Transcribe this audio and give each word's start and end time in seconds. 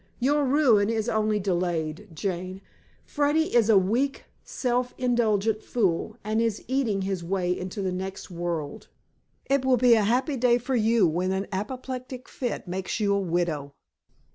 "Your 0.19 0.43
ruin 0.45 0.89
is 0.89 1.07
only 1.07 1.39
delayed, 1.39 2.07
Jane. 2.11 2.61
Freddy 3.05 3.53
is 3.55 3.69
a 3.69 3.77
weak, 3.77 4.23
self 4.43 4.95
indulgent 4.97 5.61
fool, 5.61 6.17
and 6.23 6.41
is 6.41 6.65
eating 6.67 7.03
his 7.03 7.23
way 7.23 7.55
into 7.55 7.83
the 7.83 7.91
next 7.91 8.31
world. 8.31 8.87
It 9.45 9.63
will 9.63 9.77
be 9.77 9.93
a 9.93 10.01
happy 10.01 10.37
day 10.37 10.57
for 10.57 10.75
you 10.75 11.07
when 11.07 11.31
an 11.31 11.45
apoplectic 11.51 12.27
fit 12.27 12.67
makes 12.67 12.99
you 12.99 13.13
a 13.13 13.19
widow." 13.19 13.75